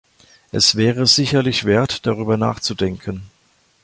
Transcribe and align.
Es 0.51 0.75
wäre 0.77 1.05
sicherlich 1.05 1.63
wert, 1.63 2.07
darüber 2.07 2.35
nachzudenken. 2.35 3.29